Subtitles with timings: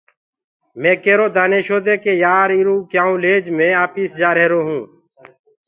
[0.81, 5.31] مي ڪيرو دآنيشو دي ڪي يآر ايٚرو ڪيآئونٚ ليج مي آپيس جآهرونٚ پڇي